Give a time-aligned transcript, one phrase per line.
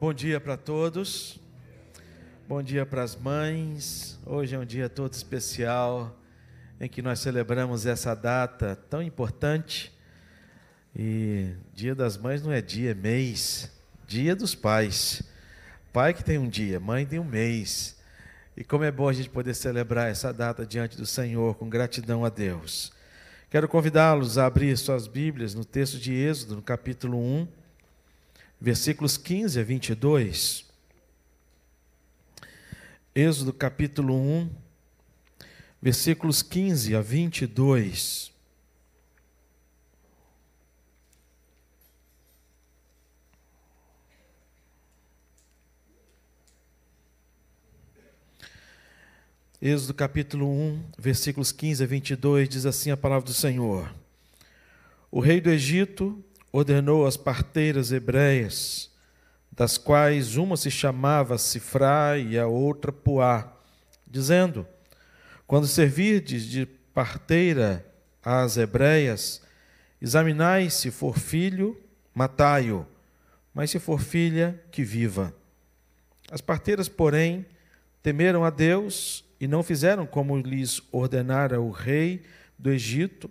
[0.00, 1.38] Bom dia para todos.
[2.48, 4.18] Bom dia para as mães.
[4.26, 6.18] Hoje é um dia todo especial
[6.80, 9.92] em que nós celebramos essa data tão importante.
[10.96, 13.70] E Dia das Mães não é dia, é mês.
[14.06, 15.22] Dia dos pais.
[15.92, 17.96] Pai que tem um dia, mãe tem um mês.
[18.56, 22.24] E como é bom a gente poder celebrar essa data diante do Senhor com gratidão
[22.24, 22.92] a Deus.
[23.48, 27.46] Quero convidá-los a abrir suas Bíblias no texto de Êxodo, no capítulo 1,
[28.64, 30.64] versículos 15 a 22.
[33.14, 34.50] Êxodo capítulo 1,
[35.82, 38.32] versículos 15 a 22.
[49.60, 53.94] Êxodo capítulo 1, versículos 15 a 22, diz assim a palavra do Senhor:
[55.10, 58.88] O rei do Egito ordenou às parteiras hebreias,
[59.50, 63.52] das quais uma se chamava Sifrá e a outra Puá,
[64.06, 64.64] dizendo:
[65.48, 67.84] Quando servirdes de parteira
[68.22, 69.42] às hebreias,
[70.00, 71.76] examinai se for filho,
[72.14, 72.86] matai-o,
[73.52, 75.34] mas se for filha, que viva.
[76.30, 77.44] As parteiras, porém,
[78.00, 82.22] temeram a Deus e não fizeram como lhes ordenara o rei
[82.56, 83.28] do Egito,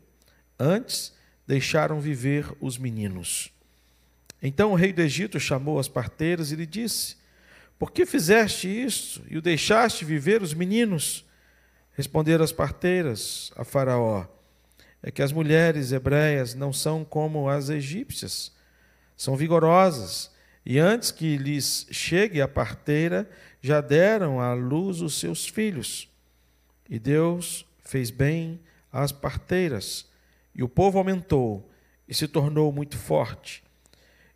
[0.59, 1.13] antes
[1.47, 3.51] deixaram viver os meninos.
[4.41, 7.15] Então o rei do Egito chamou as parteiras e lhe disse:
[7.79, 11.25] Por que fizeste isto e o deixaste viver os meninos?
[11.93, 14.25] Responderam as parteiras a Faraó:
[15.01, 18.51] É que as mulheres hebreias não são como as egípcias,
[19.15, 20.31] são vigorosas,
[20.65, 23.29] e antes que lhes chegue a parteira,
[23.61, 26.09] já deram à luz os seus filhos.
[26.89, 28.59] E Deus fez bem
[28.91, 30.05] às parteiras
[30.55, 31.69] e o povo aumentou
[32.07, 33.63] e se tornou muito forte.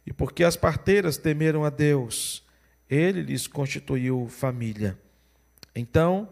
[0.05, 2.43] E porque as parteiras temeram a Deus,
[2.89, 4.97] ele lhes constituiu família.
[5.75, 6.29] Então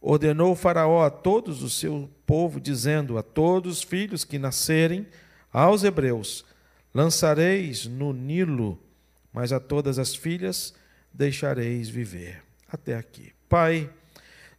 [0.00, 5.06] ordenou Faraó a todos o seu povo, dizendo: A todos os filhos que nascerem
[5.52, 6.44] aos hebreus,
[6.94, 8.82] lançareis no Nilo,
[9.32, 10.74] mas a todas as filhas
[11.12, 12.42] deixareis viver.
[12.72, 13.32] Até aqui.
[13.48, 13.90] Pai,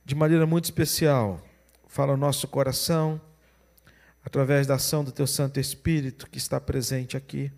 [0.05, 1.41] de maneira muito especial,
[1.87, 3.19] fala o nosso coração
[4.23, 7.51] através da ação do Teu Santo Espírito que está presente aqui,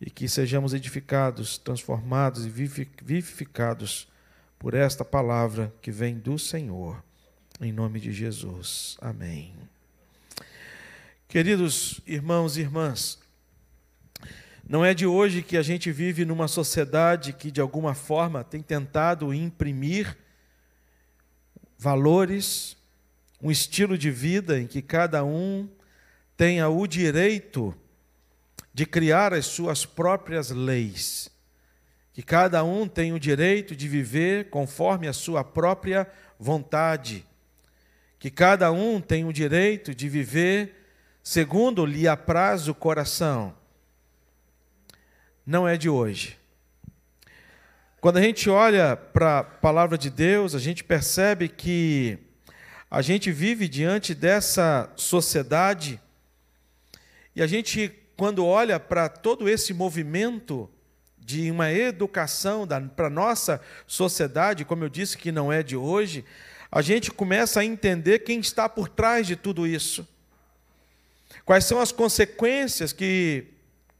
[0.00, 4.08] e que sejamos edificados, transformados e vivificados
[4.58, 7.02] por esta palavra que vem do Senhor,
[7.60, 8.96] em nome de Jesus.
[9.00, 9.54] Amém.
[11.28, 13.20] Queridos irmãos e irmãs,
[14.66, 18.62] não é de hoje que a gente vive numa sociedade que, de alguma forma, tem
[18.62, 20.16] tentado imprimir
[21.78, 22.76] valores,
[23.42, 25.68] um estilo de vida em que cada um
[26.36, 27.74] tenha o direito
[28.72, 31.30] de criar as suas próprias leis,
[32.12, 37.26] que cada um tenha o direito de viver conforme a sua própria vontade,
[38.18, 40.76] que cada um tenha o direito de viver
[41.22, 43.54] segundo lhe apraz o coração.
[45.44, 46.38] Não é de hoje.
[48.00, 52.18] Quando a gente olha para a palavra de Deus, a gente percebe que
[52.90, 56.00] a gente vive diante dessa sociedade
[57.36, 60.68] e a gente, quando olha para todo esse movimento
[61.16, 66.24] de uma educação para a nossa sociedade, como eu disse que não é de hoje,
[66.72, 70.06] a gente começa a entender quem está por trás de tudo isso.
[71.44, 73.46] Quais são as consequências que,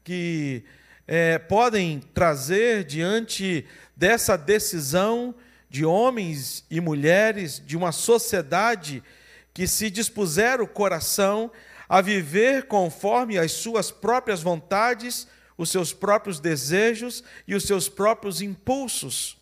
[0.02, 0.64] que
[1.06, 3.64] é, podem trazer diante
[3.96, 5.34] dessa decisão
[5.70, 9.02] de homens e mulheres de uma sociedade
[9.54, 11.50] que se dispuseram o coração
[11.88, 18.42] a viver conforme as suas próprias vontades, os seus próprios desejos e os seus próprios
[18.42, 19.38] impulsos.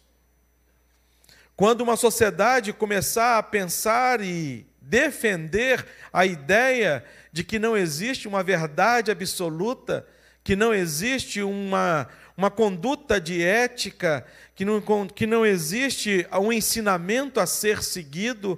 [1.56, 8.42] Quando uma sociedade começar a pensar e defender a ideia de que não existe uma
[8.42, 10.06] verdade absoluta,
[10.44, 12.08] que não existe uma,
[12.38, 14.24] uma conduta de ética,
[14.54, 18.56] que não, que não existe um ensinamento a ser seguido,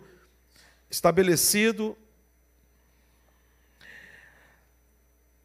[0.91, 1.97] estabelecido.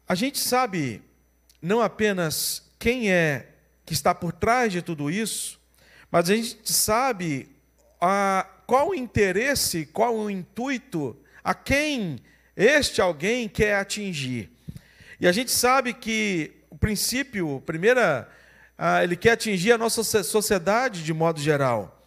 [0.06, 1.02] A gente sabe
[1.62, 3.48] não apenas quem é
[3.86, 5.58] que está por trás de tudo isso,
[6.10, 7.48] mas a gente sabe
[7.98, 12.18] a, qual o interesse, qual o intuito, a quem
[12.54, 14.50] este alguém quer atingir.
[15.18, 18.28] E a gente sabe que o princípio, primeira,
[18.76, 22.06] ah, ele quer atingir a nossa sociedade de modo geral.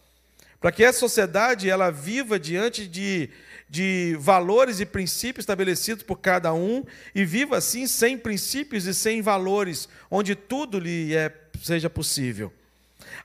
[0.61, 3.31] Para que essa sociedade ela viva diante de,
[3.67, 6.85] de valores e princípios estabelecidos por cada um
[7.15, 11.33] e viva assim sem princípios e sem valores, onde tudo lhe é
[11.63, 12.53] seja possível.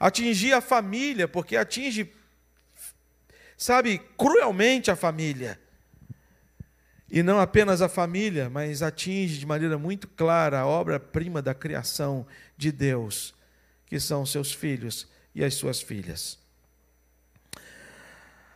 [0.01, 2.11] Atingir a família, porque atinge,
[3.59, 5.61] sabe, cruelmente a família.
[7.15, 12.27] E não apenas a família, mas atinge de maneira muito clara a obra-prima da criação
[12.57, 13.33] de Deus,
[13.87, 16.37] que são seus filhos e as suas filhas.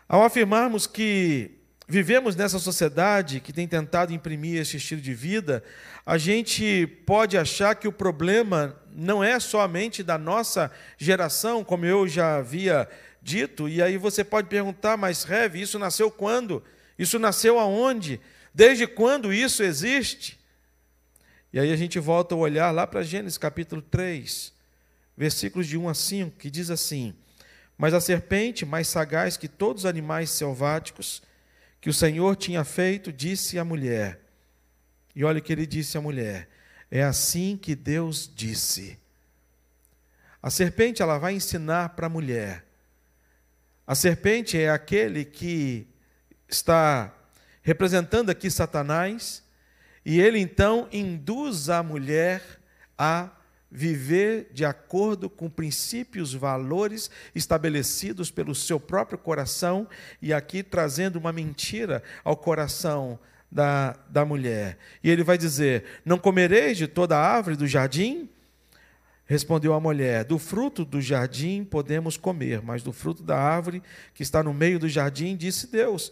[0.09, 1.53] Ao afirmarmos que
[1.87, 5.63] vivemos nessa sociedade que tem tentado imprimir esse estilo de vida,
[6.05, 12.09] a gente pode achar que o problema não é somente da nossa geração, como eu
[12.09, 12.89] já havia
[13.23, 16.65] dito, e aí você pode perguntar, mas Rev, isso nasceu quando?
[16.99, 18.21] Isso nasceu aonde?
[18.53, 20.39] Desde quando isso existe?
[21.53, 24.53] E aí a gente volta a olhar lá para Gênesis capítulo 3,
[25.17, 27.15] versículos de 1 a 5, que diz assim:
[27.77, 31.23] Mas a serpente, mais sagaz que todos os animais selváticos
[31.81, 34.21] que o Senhor tinha feito, disse à mulher:
[35.19, 36.49] e olha o que ele disse à mulher:
[36.89, 38.97] é assim que Deus disse.
[40.41, 42.65] A serpente ela vai ensinar para a mulher.
[43.85, 45.89] A serpente é aquele que
[46.49, 47.13] está
[47.69, 49.43] representando aqui Satanás,
[50.03, 52.43] e ele então induz a mulher
[52.97, 53.29] a
[53.71, 59.87] viver de acordo com princípios, valores estabelecidos pelo seu próprio coração,
[60.23, 63.19] e aqui trazendo uma mentira ao coração
[63.53, 64.79] da, da mulher.
[65.05, 68.31] E ele vai dizer: Não comereis de toda a árvore do jardim?
[69.27, 73.83] Respondeu a mulher: Do fruto do jardim podemos comer, mas do fruto da árvore
[74.15, 76.11] que está no meio do jardim, disse Deus: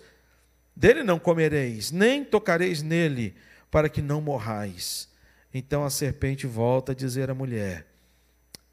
[0.76, 3.34] Dele não comereis, nem tocareis nele,
[3.70, 5.08] para que não morrais.
[5.52, 7.86] Então a serpente volta a dizer à mulher: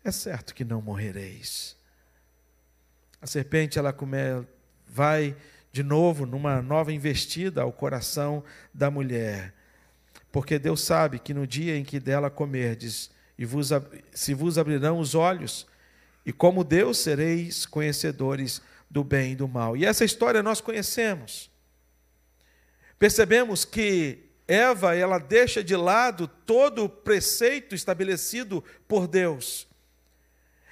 [0.04, 1.78] É certo que não morrereis.
[3.22, 4.18] A serpente ela come,
[4.86, 5.34] vai
[5.72, 9.54] de novo numa nova investida ao coração da mulher.
[10.30, 13.70] Porque Deus sabe que no dia em que dela comerdes, e vos,
[14.12, 15.66] se vos abrirão os olhos,
[16.26, 19.78] e como Deus sereis conhecedores do bem e do mal.
[19.78, 21.53] E essa história nós conhecemos.
[23.04, 29.68] Percebemos que Eva, ela deixa de lado todo o preceito estabelecido por Deus.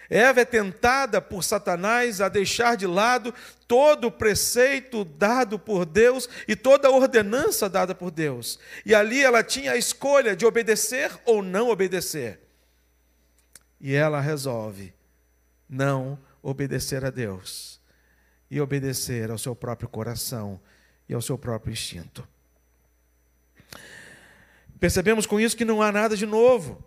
[0.10, 3.34] Eva é tentada por Satanás a deixar de lado
[3.68, 8.58] todo o preceito dado por Deus e toda a ordenança dada por Deus.
[8.86, 12.40] E ali ela tinha a escolha de obedecer ou não obedecer.
[13.78, 14.94] E ela resolve
[15.68, 17.82] não obedecer a Deus
[18.50, 20.62] e obedecer ao seu próprio coração
[21.12, 22.26] e ao seu próprio instinto.
[24.80, 26.84] Percebemos com isso que não há nada de novo.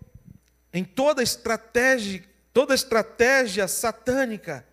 [0.72, 4.64] Em toda estratégia toda estratégia satânica.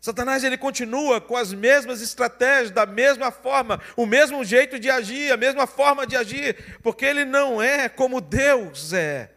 [0.00, 5.30] Satanás ele continua com as mesmas estratégias, da mesma forma, o mesmo jeito de agir,
[5.30, 9.30] a mesma forma de agir, porque ele não é como Deus é.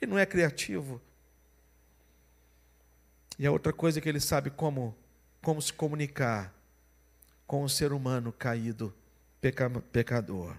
[0.00, 1.02] Ele não é criativo.
[3.36, 4.96] E a outra coisa que ele sabe como
[5.42, 6.53] como se comunicar
[7.46, 8.94] com o ser humano caído,
[9.92, 10.56] pecador.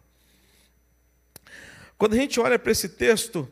[1.98, 3.50] Quando a gente olha para esse texto,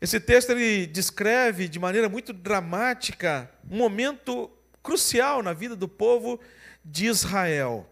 [0.00, 4.50] esse texto ele descreve de maneira muito dramática um momento
[4.82, 6.40] crucial na vida do povo
[6.84, 7.88] de Israel.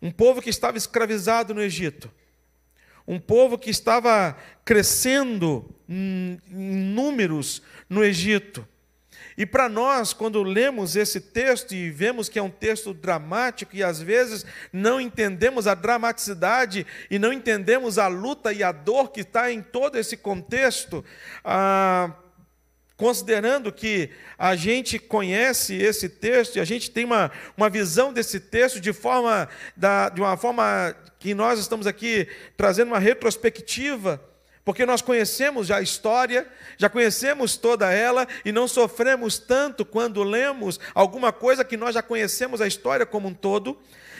[0.00, 2.10] Um povo que estava escravizado no Egito.
[3.06, 6.38] Um povo que estava crescendo em
[6.94, 8.66] números no Egito.
[9.38, 13.84] E para nós, quando lemos esse texto e vemos que é um texto dramático e
[13.84, 19.20] às vezes não entendemos a dramaticidade e não entendemos a luta e a dor que
[19.20, 21.04] está em todo esse contexto,
[21.44, 22.12] ah,
[22.96, 28.40] considerando que a gente conhece esse texto e a gente tem uma, uma visão desse
[28.40, 32.26] texto de forma da, de uma forma que nós estamos aqui
[32.56, 34.20] trazendo uma retrospectiva
[34.68, 36.46] porque nós conhecemos já a história,
[36.76, 42.02] já conhecemos toda ela e não sofremos tanto quando lemos alguma coisa que nós já
[42.02, 43.78] conhecemos a história como um todo.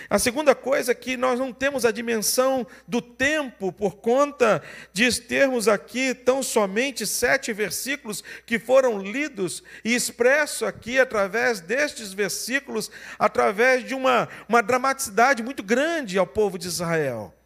[0.08, 5.20] A segunda coisa é que nós não temos a dimensão do tempo por conta de
[5.20, 12.90] termos aqui tão somente sete versículos que foram lidos e expresso aqui através destes versículos,
[13.18, 17.37] através de uma, uma dramaticidade muito grande ao povo de Israel.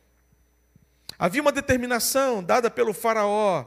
[1.22, 3.66] Havia uma determinação dada pelo Faraó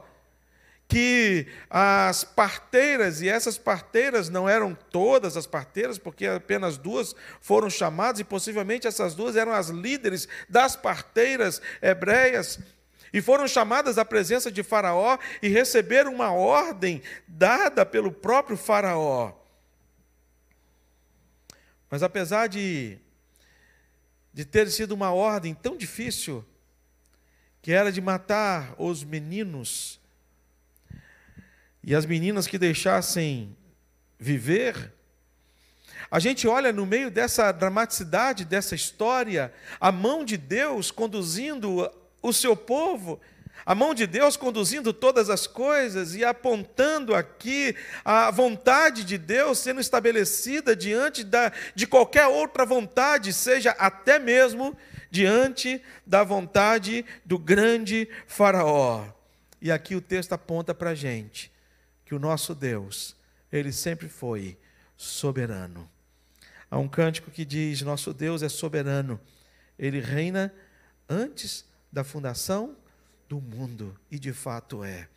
[0.86, 7.70] que as parteiras, e essas parteiras não eram todas as parteiras, porque apenas duas foram
[7.70, 12.58] chamadas, e possivelmente essas duas eram as líderes das parteiras hebreias,
[13.10, 19.32] e foram chamadas à presença de Faraó e receberam uma ordem dada pelo próprio Faraó.
[21.88, 22.98] Mas apesar de,
[24.30, 26.44] de ter sido uma ordem tão difícil,
[27.66, 29.98] que era de matar os meninos.
[31.82, 33.56] e as meninas que deixassem
[34.16, 34.92] viver.
[36.08, 41.92] A gente olha no meio dessa dramaticidade dessa história, a mão de Deus conduzindo
[42.22, 43.20] o seu povo,
[43.64, 49.58] a mão de Deus conduzindo todas as coisas e apontando aqui a vontade de Deus
[49.58, 54.78] sendo estabelecida diante da, de qualquer outra vontade, seja até mesmo
[55.10, 59.06] diante da vontade do grande Faraó.
[59.60, 61.50] E aqui o texto aponta para a gente
[62.04, 63.16] que o nosso Deus,
[63.50, 64.56] ele sempre foi
[64.96, 65.90] soberano.
[66.70, 69.20] Há um cântico que diz: Nosso Deus é soberano,
[69.78, 70.52] ele reina
[71.08, 72.76] antes da fundação
[73.28, 75.08] do mundo, e de fato é.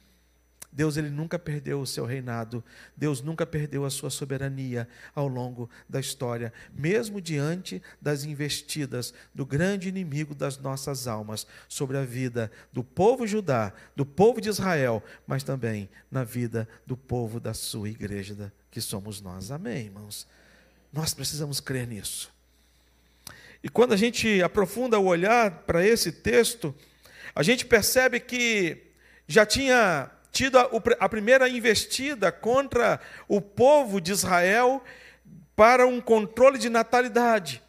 [0.72, 2.64] Deus ele nunca perdeu o seu reinado,
[2.96, 9.46] Deus nunca perdeu a sua soberania ao longo da história, mesmo diante das investidas do
[9.46, 15.04] grande inimigo das nossas almas sobre a vida do povo judá, do povo de Israel,
[15.26, 19.50] mas também na vida do povo da sua igreja, que somos nós.
[19.50, 20.28] Amém, irmãos.
[20.94, 22.32] Nós precisamos crer nisso.
[23.64, 26.74] E quando a gente aprofunda o olhar para esse texto,
[27.36, 28.84] a gente percebe que
[29.28, 30.70] já tinha tido a,
[31.00, 34.84] a primeira investida contra o povo de Israel
[35.56, 37.62] para um controle de natalidade.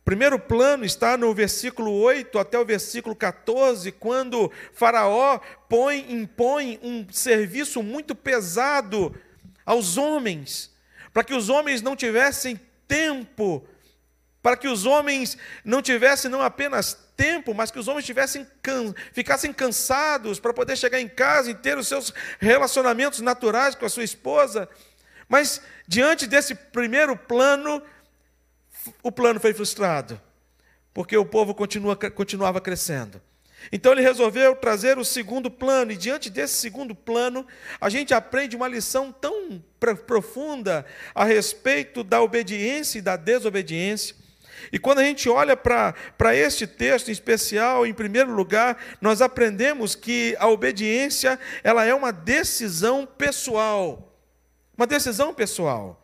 [0.00, 6.80] O primeiro plano está no versículo 8 até o versículo 14, quando Faraó põe, impõe
[6.82, 9.14] um serviço muito pesado
[9.64, 10.74] aos homens,
[11.12, 13.66] para que os homens não tivessem tempo,
[14.42, 18.94] para que os homens não tivessem não apenas tempo, mas que os homens tivessem, can,
[19.12, 23.90] ficassem cansados para poder chegar em casa e ter os seus relacionamentos naturais com a
[23.90, 24.66] sua esposa.
[25.28, 27.82] Mas diante desse primeiro plano,
[29.02, 30.18] o plano foi frustrado,
[30.94, 33.20] porque o povo continua, continuava crescendo.
[33.70, 37.46] Então ele resolveu trazer o segundo plano, e diante desse segundo plano,
[37.78, 39.62] a gente aprende uma lição tão
[40.06, 44.16] profunda a respeito da obediência e da desobediência.
[44.72, 45.94] E quando a gente olha para
[46.34, 52.12] este texto em especial, em primeiro lugar, nós aprendemos que a obediência ela é uma
[52.12, 54.14] decisão pessoal.
[54.76, 56.00] Uma decisão pessoal.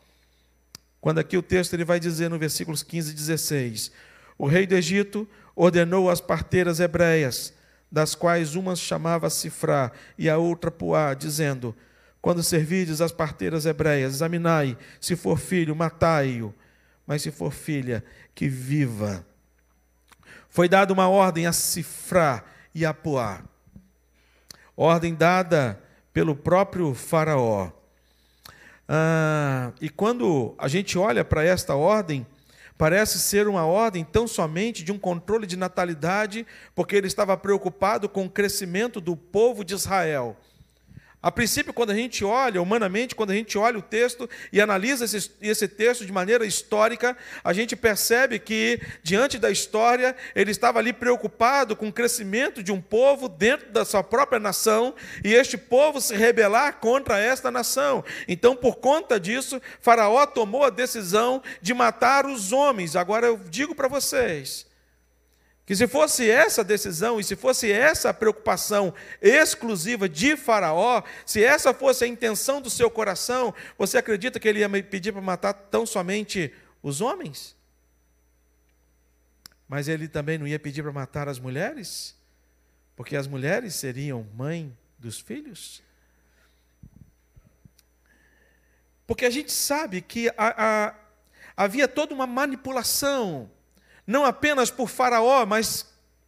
[1.01, 3.93] Quando aqui o texto ele vai dizer no versículos 15 e 16:
[4.37, 7.55] O rei do Egito ordenou as parteiras hebreias,
[7.91, 11.75] das quais uma chamava Cifrá e a outra Puá, dizendo:
[12.21, 16.53] Quando servirdes as parteiras hebreias, examinai, se for filho, matai-o,
[17.07, 18.05] mas se for filha,
[18.37, 19.27] que viva.
[20.49, 23.45] Foi dada uma ordem a cifrar e a poar.
[24.77, 27.73] Ordem dada pelo próprio Faraó.
[28.87, 32.27] Ah, e quando a gente olha para esta ordem,
[32.77, 38.07] parece ser uma ordem tão somente de um controle de natalidade, porque ele estava preocupado
[38.07, 40.37] com o crescimento do povo de Israel.
[41.27, 45.05] A princípio, quando a gente olha, humanamente, quando a gente olha o texto e analisa
[45.05, 50.79] esse, esse, texto de maneira histórica, a gente percebe que, diante da história, ele estava
[50.79, 55.59] ali preocupado com o crescimento de um povo dentro da sua própria nação e este
[55.59, 58.05] povo se rebelar contra esta nação.
[58.29, 62.95] Então, por conta disso, Faraó tomou a decisão de matar os homens.
[62.95, 64.66] Agora eu digo para vocês
[65.67, 71.43] que se fosse essa decisão e se fosse essa a preocupação exclusiva de Faraó, se
[71.43, 75.53] essa fosse a intenção do seu coração, você acredita que ele ia pedir para matar
[75.53, 77.57] tão somente os homens?
[79.69, 82.15] Mas ele também não ia pedir para matar as mulheres?
[82.95, 85.83] Porque as mulheres seriam mãe dos filhos?
[89.05, 90.95] Porque a gente sabe que a, a,
[91.57, 93.51] havia toda uma manipulação
[94.07, 95.87] não apenas por Faraó, mas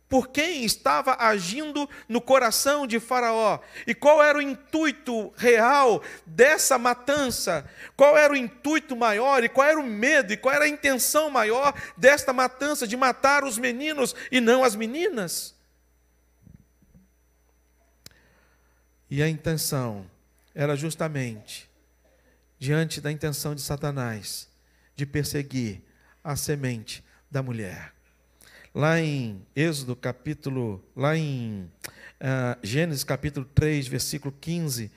[0.09, 3.61] por quem estava agindo no coração de Faraó.
[3.87, 7.69] E qual era o intuito real dessa matança?
[7.95, 11.29] Qual era o intuito maior e qual era o medo e qual era a intenção
[11.29, 15.55] maior desta matança de matar os meninos e não as meninas?
[19.11, 20.11] E a intenção
[20.55, 21.69] era justamente
[22.59, 24.49] diante da intenção de Satanás
[24.97, 25.83] de perseguir
[26.25, 27.93] a semente da mulher.
[28.75, 31.71] Lá em Êxodo capítulo, lá em
[32.21, 34.91] uh, Gênesis capítulo 3, versículo 15,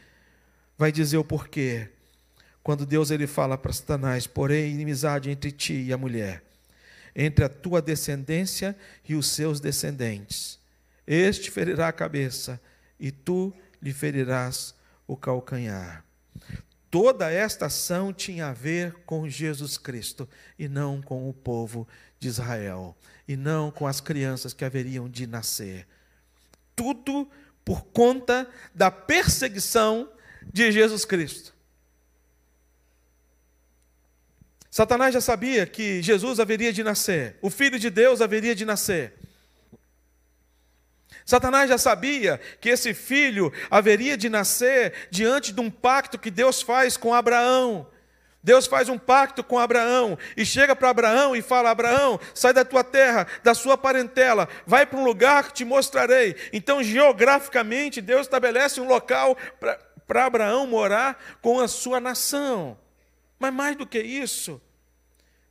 [0.77, 1.89] vai dizer o porquê.
[2.63, 6.43] Quando Deus ele fala para Satanás, porém inimizade entre ti e a mulher,
[7.15, 8.75] entre a tua descendência
[9.07, 10.59] e os seus descendentes.
[11.07, 12.61] Este ferirá a cabeça
[13.00, 14.75] e tu lhe ferirás
[15.07, 16.05] o calcanhar.
[16.91, 20.27] Toda esta ação tinha a ver com Jesus Cristo
[20.59, 21.88] e não com o povo
[22.22, 22.96] de Israel,
[23.28, 25.88] e não com as crianças que haveriam de nascer.
[26.75, 27.28] Tudo
[27.66, 30.08] por conta da perseguição
[30.54, 31.51] de Jesus Cristo.
[34.70, 39.16] Satanás já sabia que Jesus haveria de nascer, o Filho de Deus haveria de nascer.
[41.25, 46.62] Satanás já sabia que esse filho haveria de nascer diante de um pacto que Deus
[46.62, 47.90] faz com Abraão.
[48.43, 52.65] Deus faz um pacto com Abraão e chega para Abraão e fala: Abraão, sai da
[52.65, 56.36] tua terra, da sua parentela, vai para um lugar que te mostrarei.
[56.51, 59.38] Então, geograficamente, Deus estabelece um local
[60.07, 62.77] para Abraão morar com a sua nação.
[63.38, 64.62] Mas mais do que isso,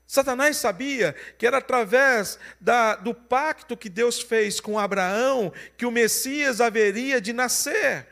[0.06, 5.90] Satanás sabia que era através da, do pacto que Deus fez com Abraão que o
[5.90, 8.08] Messias haveria de nascer.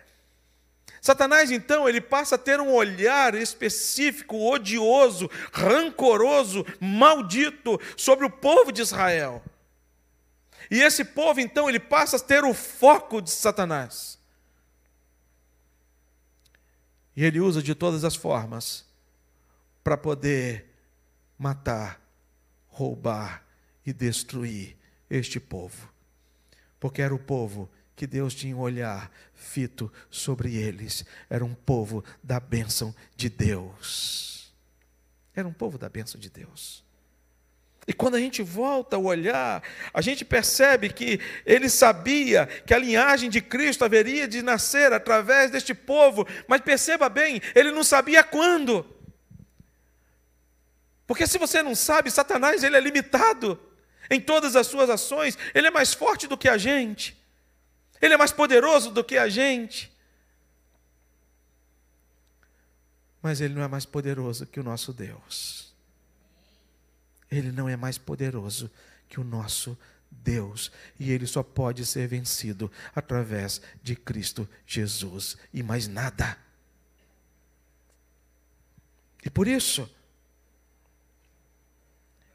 [1.00, 8.72] Satanás, então, ele passa a ter um olhar específico, odioso, rancoroso, maldito sobre o povo
[8.72, 9.42] de Israel.
[10.70, 14.18] E esse povo, então, ele passa a ter o foco de Satanás.
[17.16, 18.84] E ele usa de todas as formas
[19.82, 20.66] para poder
[21.38, 22.00] matar,
[22.68, 23.44] roubar
[23.84, 24.76] e destruir
[25.08, 25.88] este povo.
[26.78, 31.04] Porque era o povo que Deus tinha um olhar fito sobre eles.
[31.28, 34.54] Era um povo da bênção de Deus.
[35.34, 36.84] Era um povo da bênção de Deus.
[37.88, 42.78] E quando a gente volta a olhar, a gente percebe que ele sabia que a
[42.78, 48.22] linhagem de Cristo haveria de nascer através deste povo, mas perceba bem, ele não sabia
[48.22, 48.86] quando.
[51.04, 53.60] Porque se você não sabe, Satanás ele é limitado
[54.08, 57.18] em todas as suas ações, ele é mais forte do que a gente.
[58.00, 59.92] Ele é mais poderoso do que a gente.
[63.22, 65.74] Mas ele não é mais poderoso que o nosso Deus.
[67.30, 68.70] Ele não é mais poderoso
[69.08, 69.76] que o nosso
[70.10, 70.70] Deus.
[70.98, 76.38] E ele só pode ser vencido através de Cristo Jesus e mais nada.
[79.24, 79.90] E por isso,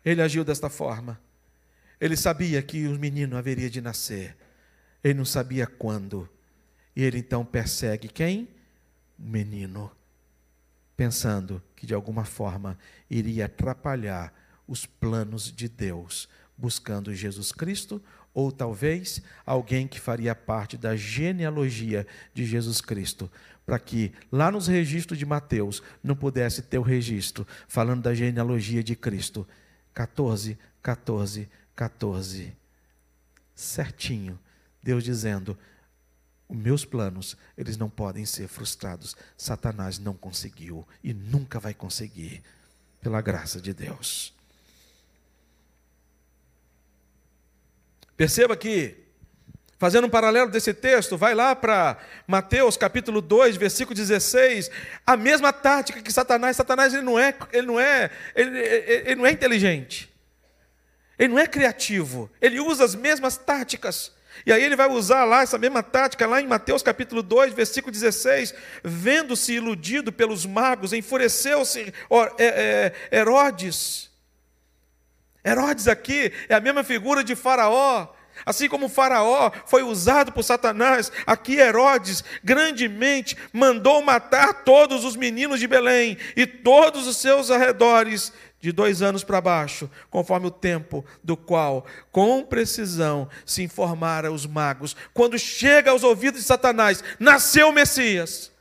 [0.04, 1.20] ele agiu desta forma.
[2.00, 4.36] Ele sabia que o menino haveria de nascer.
[5.04, 6.30] Ele não sabia quando.
[6.96, 8.48] E ele então persegue quem?
[9.20, 9.92] O menino.
[10.96, 12.78] Pensando que de alguma forma
[13.10, 14.34] iria atrapalhar
[14.68, 18.02] os planos de Deus, buscando Jesus Cristo
[18.34, 23.30] ou talvez alguém que faria parte da genealogia de Jesus Cristo,
[23.66, 28.84] para que lá nos registros de Mateus não pudesse ter o registro falando da genealogia
[28.84, 29.48] de Cristo
[29.94, 32.54] 14, 14, 14.
[33.56, 34.40] Certinho.
[34.84, 35.58] Deus dizendo:
[36.48, 39.16] os meus planos, eles não podem ser frustrados.
[39.38, 42.44] Satanás não conseguiu e nunca vai conseguir,
[43.02, 44.34] pela graça de Deus.
[48.16, 48.96] Perceba que,
[49.80, 54.70] fazendo um paralelo desse texto, vai lá para Mateus capítulo 2, versículo 16,
[55.06, 59.26] a mesma tática que Satanás, Satanás ele não é, ele não é, ele, ele, não
[59.26, 60.14] é inteligente.
[61.18, 64.12] Ele não é criativo, ele usa as mesmas táticas.
[64.46, 67.92] E aí ele vai usar lá essa mesma tática, lá em Mateus capítulo 2, versículo
[67.92, 71.94] 16, vendo-se iludido pelos magos, enfureceu-se
[72.38, 74.12] é, é, Herodes.
[75.46, 78.08] Herodes aqui é a mesma figura de Faraó.
[78.46, 85.60] Assim como Faraó foi usado por Satanás, aqui Herodes grandemente mandou matar todos os meninos
[85.60, 91.06] de Belém e todos os seus arredores de dois anos para baixo, conforme o tempo
[91.22, 94.96] do qual, com precisão, se informara os magos.
[95.14, 98.54] Quando chega aos ouvidos de Satanás, nasceu o Messias.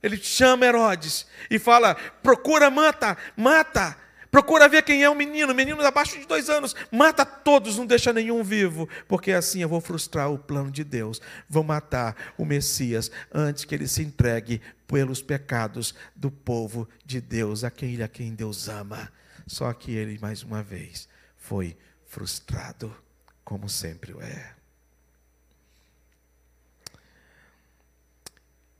[0.00, 3.96] Ele chama Herodes e fala: procura, mata, mata.
[4.30, 8.12] Procura ver quem é o menino, menino abaixo de dois anos, mata todos, não deixa
[8.12, 11.20] nenhum vivo, porque assim eu vou frustrar o plano de Deus.
[11.48, 17.64] Vou matar o Messias antes que ele se entregue pelos pecados do povo de Deus,
[17.64, 19.10] aquele a quem Deus ama.
[19.46, 22.94] Só que ele, mais uma vez, foi frustrado,
[23.42, 24.54] como sempre o é.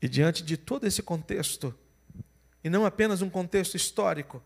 [0.00, 1.74] E diante de todo esse contexto,
[2.62, 4.42] e não apenas um contexto histórico,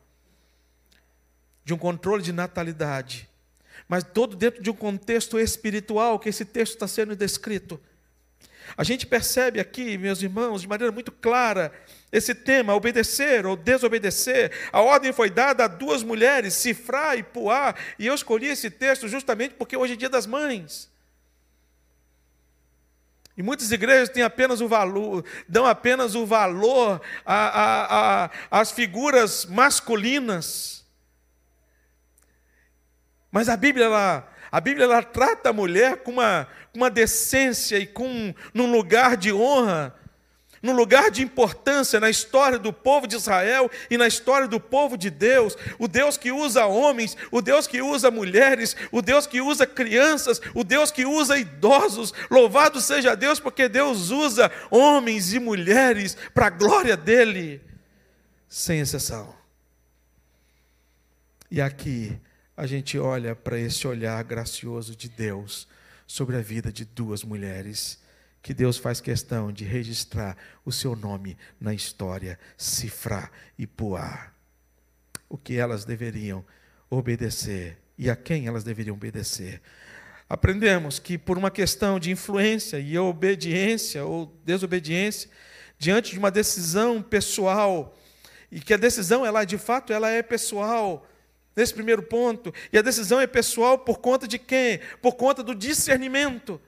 [1.64, 3.29] de um controle de natalidade,
[3.88, 7.81] mas todo dentro de um contexto espiritual que esse texto está sendo descrito.
[8.77, 11.72] A gente percebe aqui, meus irmãos, de maneira muito clara,
[12.11, 14.53] esse tema, obedecer ou desobedecer.
[14.72, 19.09] A ordem foi dada a duas mulheres, Cifrá e Puá, e eu escolhi esse texto
[19.09, 20.90] justamente porque hoje é dia das mães.
[23.37, 27.01] E muitas igrejas têm apenas o valor, dão apenas o valor
[28.51, 30.82] às figuras masculinas.
[33.33, 37.87] Mas a Bíblia, ela, a Bíblia ela trata a mulher com uma, uma decência e
[37.87, 39.99] com num lugar de honra,
[40.62, 44.99] no lugar de importância na história do povo de Israel e na história do povo
[44.99, 49.40] de Deus, o Deus que usa homens, o Deus que usa mulheres, o Deus que
[49.40, 52.12] usa crianças, o Deus que usa idosos.
[52.31, 57.62] Louvado seja Deus, porque Deus usa homens e mulheres para a glória dele,
[58.47, 59.35] sem exceção.
[61.51, 62.21] E aqui
[62.62, 65.66] a gente olha para esse olhar gracioso de Deus
[66.07, 68.01] sobre a vida de duas mulheres
[68.40, 74.33] que Deus faz questão de registrar o seu nome na história, cifrar e poar.
[75.29, 76.44] O que elas deveriam
[76.88, 79.61] obedecer e a quem elas deveriam obedecer.
[80.29, 85.29] Aprendemos que por uma questão de influência e obediência ou desobediência,
[85.81, 87.98] diante de uma decisão pessoal,
[88.53, 91.09] e que a decisão ela de fato ela é pessoal,
[91.54, 94.80] nesse primeiro ponto, e a decisão é pessoal por conta de quem?
[95.00, 96.60] Por conta do discernimento.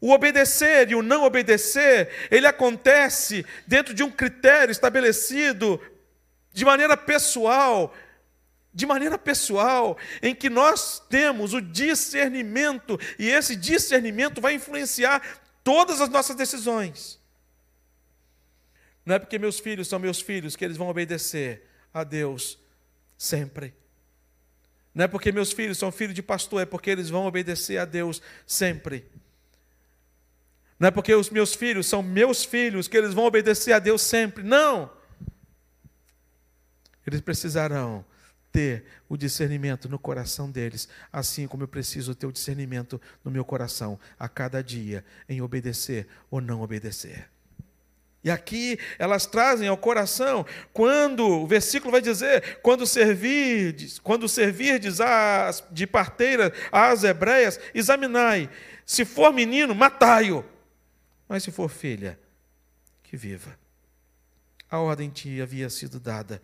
[0.00, 5.80] O obedecer e o não obedecer, ele acontece dentro de um critério estabelecido
[6.52, 7.94] de maneira pessoal,
[8.74, 15.22] de maneira pessoal, em que nós temos o discernimento, e esse discernimento vai influenciar
[15.62, 17.20] todas as nossas decisões.
[19.06, 22.61] Não é porque meus filhos são meus filhos que eles vão obedecer a Deus
[23.22, 23.72] sempre.
[24.92, 27.84] Não é porque meus filhos são filhos de pastor, é porque eles vão obedecer a
[27.84, 29.06] Deus sempre.
[30.78, 34.02] Não é porque os meus filhos são meus filhos que eles vão obedecer a Deus
[34.02, 34.42] sempre.
[34.42, 34.92] Não.
[37.06, 38.04] Eles precisarão
[38.50, 43.44] ter o discernimento no coração deles, assim como eu preciso ter o discernimento no meu
[43.44, 47.31] coração a cada dia em obedecer ou não obedecer.
[48.24, 55.00] E aqui elas trazem ao coração, quando o versículo vai dizer, quando servirdes, quando servirdes
[55.00, 58.48] as, de parteira às hebreias, examinai.
[58.86, 60.44] Se for menino, matai-o.
[61.28, 62.18] Mas se for filha,
[63.02, 63.58] que viva.
[64.70, 66.40] A ordem te havia sido dada,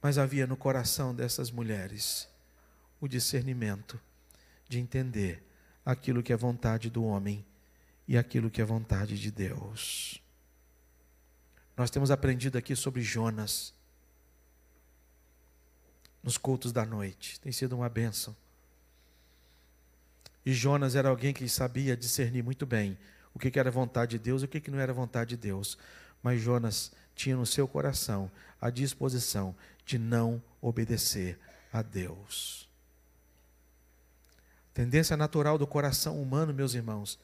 [0.00, 2.28] mas havia no coração dessas mulheres
[3.00, 4.00] o discernimento
[4.68, 5.42] de entender
[5.84, 7.44] aquilo que é vontade do homem
[8.06, 10.22] e aquilo que é vontade de Deus.
[11.76, 13.74] Nós temos aprendido aqui sobre Jonas
[16.22, 18.34] nos cultos da noite, tem sido uma bênção.
[20.44, 22.96] E Jonas era alguém que sabia discernir muito bem
[23.34, 25.76] o que era vontade de Deus e o que não era vontade de Deus.
[26.22, 31.38] Mas Jonas tinha no seu coração a disposição de não obedecer
[31.72, 32.68] a Deus.
[34.72, 37.18] Tendência natural do coração humano, meus irmãos,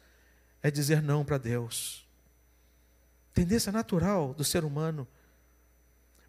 [0.62, 2.06] é dizer não para Deus.
[3.34, 5.08] Tendência natural do ser humano.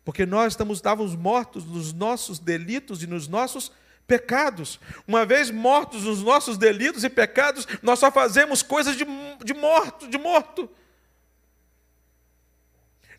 [0.04, 3.72] Porque nós estamos, estávamos mortos nos nossos delitos e nos nossos
[4.08, 4.80] pecados.
[5.08, 9.06] Uma vez mortos nos nossos delitos e pecados, nós só fazemos coisas de,
[9.44, 10.70] de morto, de morto.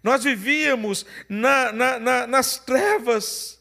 [0.03, 3.59] Nós vivíamos na, na, na, nas trevas.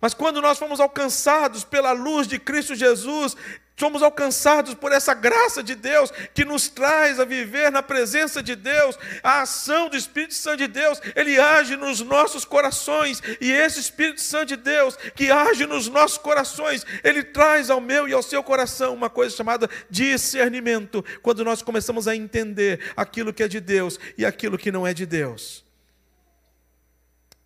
[0.00, 3.36] Mas quando nós fomos alcançados pela luz de Cristo Jesus,
[3.78, 8.56] Somos alcançados por essa graça de Deus que nos traz a viver na presença de
[8.56, 13.78] Deus, a ação do Espírito Santo de Deus, ele age nos nossos corações, e esse
[13.78, 18.22] Espírito Santo de Deus que age nos nossos corações, ele traz ao meu e ao
[18.22, 23.60] seu coração uma coisa chamada discernimento, quando nós começamos a entender aquilo que é de
[23.60, 25.62] Deus e aquilo que não é de Deus.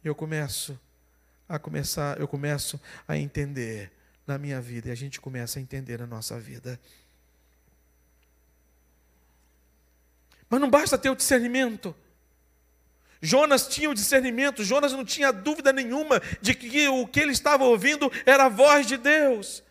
[0.05, 0.79] Eu começo
[1.49, 3.91] a começar, eu começo a entender
[4.31, 6.81] na minha vida e a gente começa a entender na nossa vida.
[10.49, 11.95] Mas não basta ter o discernimento.
[13.21, 17.65] Jonas tinha o discernimento, Jonas não tinha dúvida nenhuma de que o que ele estava
[17.65, 19.63] ouvindo era a voz de Deus.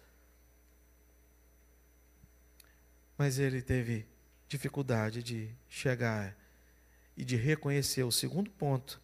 [3.18, 4.06] Mas ele teve
[4.48, 6.36] dificuldade de chegar
[7.18, 9.02] e de reconhecer o segundo ponto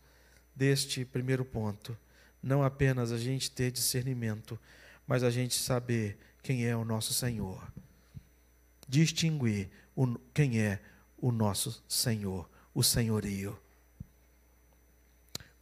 [0.56, 1.98] deste primeiro ponto.
[2.42, 4.60] Não apenas a gente ter discernimento,
[5.08, 7.66] mas a gente saber quem é o nosso Senhor.
[8.88, 10.80] Distinguir o, quem é
[11.18, 13.58] o nosso Senhor, o senhorio.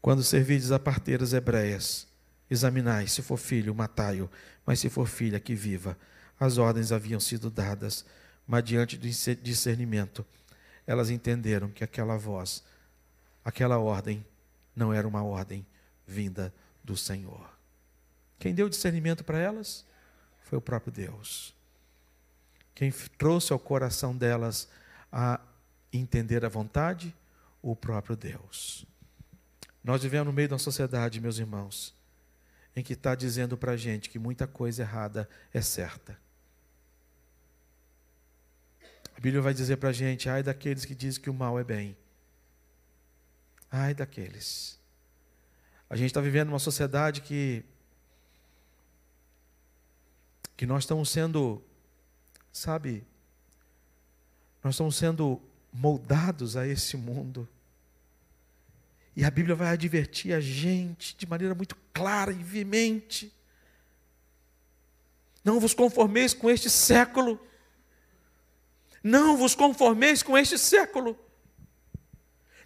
[0.02, 2.08] Quando servirdes a parteiras hebreias,
[2.50, 4.30] examinai, se for filho, matai-o,
[4.66, 5.98] mas se for filha, que viva.
[6.40, 8.06] As ordens haviam sido dadas,
[8.46, 9.08] mas diante do
[9.42, 10.26] discernimento,
[10.86, 12.64] elas entenderam que aquela voz,
[13.46, 14.26] aquela ordem,
[14.76, 15.66] não era uma ordem
[16.06, 16.54] vinda
[16.84, 17.53] do Senhor.
[18.44, 19.86] Quem deu discernimento para elas
[20.42, 21.56] foi o próprio Deus.
[22.76, 24.68] Quem trouxe ao coração delas
[25.10, 25.40] a
[25.94, 27.16] entender a vontade,
[27.62, 28.86] o próprio Deus.
[29.82, 31.96] Nós vivemos no meio de uma sociedade, meus irmãos,
[32.76, 36.20] em que está dizendo para a gente que muita coisa errada é certa.
[39.16, 41.64] A Bíblia vai dizer para a gente: ai daqueles que dizem que o mal é
[41.64, 41.96] bem.
[43.72, 44.78] Ai daqueles.
[45.90, 47.64] A gente está vivendo uma sociedade que.
[50.64, 51.62] Que nós estamos sendo,
[52.50, 53.06] sabe,
[54.64, 55.42] nós estamos sendo
[55.74, 57.46] moldados a esse mundo.
[59.14, 63.30] E a Bíblia vai advertir a gente de maneira muito clara e veemente.
[65.44, 67.46] Não vos conformeis com este século.
[69.04, 71.20] Não vos conformeis com este século.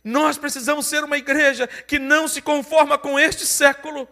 [0.04, 4.08] Nós precisamos ser uma igreja que não se conforma com este século.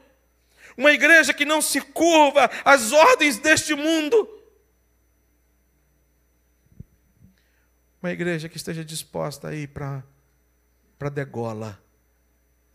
[0.78, 4.30] Uma igreja que não se curva às ordens deste mundo.
[8.02, 10.04] Uma igreja que esteja disposta a ir para
[11.00, 11.82] a degola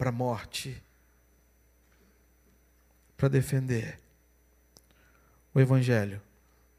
[0.00, 0.82] para a morte,
[3.18, 4.00] para defender
[5.52, 6.22] o Evangelho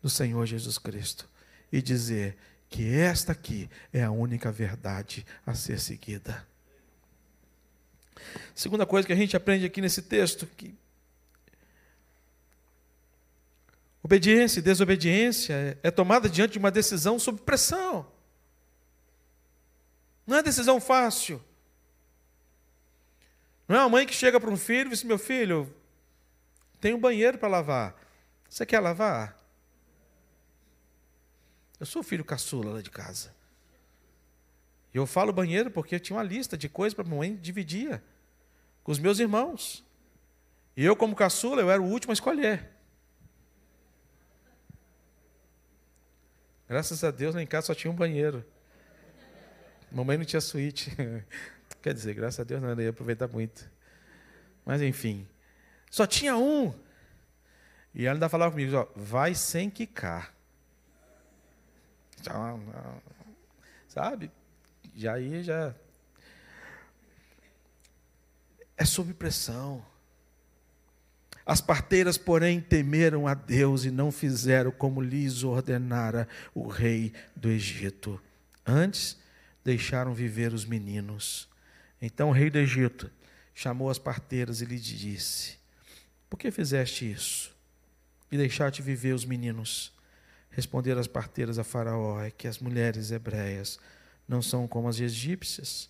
[0.02, 1.30] do Senhor Jesus Cristo
[1.72, 2.36] e dizer
[2.68, 6.44] que esta aqui é a única verdade a ser seguida.
[8.56, 10.74] Segunda coisa que a gente aprende aqui nesse texto, que
[14.12, 18.12] obediência e desobediência é tomada diante de uma decisão sob pressão.
[20.28, 21.42] Não é decisão fácil.
[23.68, 25.74] Não é uma mãe que chega para um filho e diz: Meu filho,
[26.82, 27.96] tem um banheiro para lavar.
[28.50, 29.38] Você quer lavar?
[31.80, 33.34] Eu sou filho caçula lá de casa.
[34.94, 38.04] E eu falo banheiro porque eu tinha uma lista de coisas para a mãe dividia
[38.84, 39.86] com os meus irmãos.
[40.76, 42.81] E eu, como caçula, eu era o último a escolher.
[46.72, 48.46] Graças a Deus, lá em casa só tinha um banheiro.
[49.92, 50.90] Mamãe não tinha suíte.
[51.84, 53.70] Quer dizer, graças a Deus não, ia aproveitar muito.
[54.66, 55.28] Mas enfim,
[55.90, 56.74] só tinha um.
[57.94, 60.34] E ela ainda falava comigo, ó, vai sem quicar.
[63.90, 64.32] Sabe?
[64.96, 65.76] E aí já.
[68.78, 69.86] É sob pressão.
[71.46, 77.50] As parteiras, porém, temeram a Deus e não fizeram como lhes ordenara o rei do
[77.50, 78.22] Egito.
[78.66, 79.18] Antes,
[79.64, 81.48] deixaram viver os meninos.
[82.02, 83.10] Então o rei do Egito
[83.54, 85.58] chamou as parteiras e lhe disse:
[86.30, 87.56] Por que fizeste isso?
[88.32, 89.92] E deixaste viver os meninos?
[90.50, 93.80] Responderam as parteiras a Faraó: É que as mulheres hebreias
[94.28, 95.90] não são como as egípcias,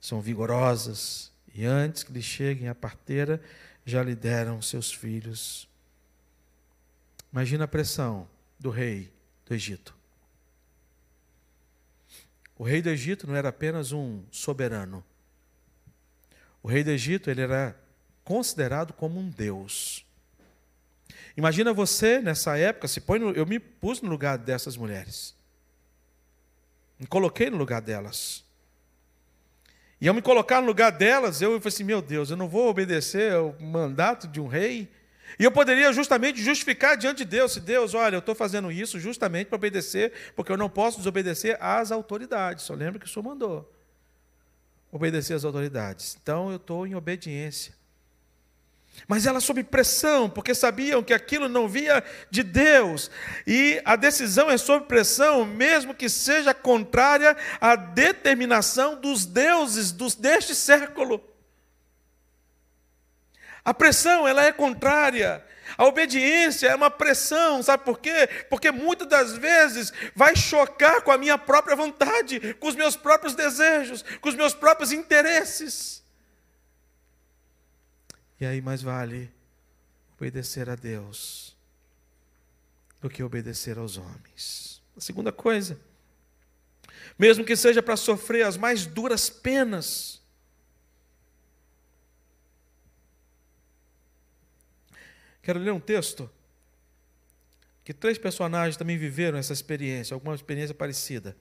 [0.00, 3.42] são vigorosas, e antes que lhe cheguem a parteira,
[3.84, 5.68] já lhe deram seus filhos.
[7.32, 9.12] Imagina a pressão do rei
[9.46, 9.94] do Egito.
[12.56, 15.04] O rei do Egito não era apenas um soberano,
[16.62, 17.76] o rei do Egito ele era
[18.24, 20.04] considerado como um deus.
[21.36, 25.34] Imagina você nessa época, se põe no, eu me pus no lugar dessas mulheres.
[26.98, 28.44] Me coloquei no lugar delas.
[30.00, 32.68] E ao me colocar no lugar delas, eu falei assim: meu Deus, eu não vou
[32.68, 34.88] obedecer ao mandato de um rei.
[35.38, 38.98] E eu poderia justamente justificar diante de Deus: se Deus, olha, eu estou fazendo isso
[38.98, 42.64] justamente para obedecer, porque eu não posso desobedecer às autoridades.
[42.64, 43.70] Só lembra que o Senhor mandou
[44.90, 46.16] obedecer às autoridades.
[46.20, 47.79] Então eu estou em obediência.
[49.06, 53.10] Mas ela sob pressão, porque sabiam que aquilo não via de Deus.
[53.46, 60.14] E a decisão é sob pressão, mesmo que seja contrária à determinação dos deuses dos,
[60.14, 61.22] deste século.
[63.64, 65.44] A pressão, ela é contrária
[65.76, 68.28] a obediência é uma pressão, sabe por quê?
[68.48, 73.34] Porque muitas das vezes vai chocar com a minha própria vontade, com os meus próprios
[73.34, 76.02] desejos, com os meus próprios interesses.
[78.40, 79.30] E aí mais vale
[80.16, 81.56] obedecer a Deus
[83.00, 84.82] do que obedecer aos homens.
[84.96, 85.78] A segunda coisa,
[87.18, 90.20] mesmo que seja para sofrer as mais duras penas,
[95.42, 96.30] Quero ler um texto
[97.82, 101.36] que três personagens também viveram essa experiência, alguma experiência parecida.